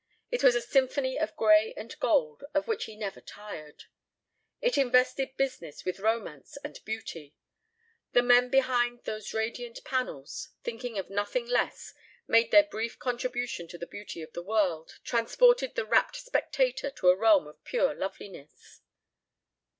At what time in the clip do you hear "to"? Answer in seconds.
13.67-13.77, 16.89-17.09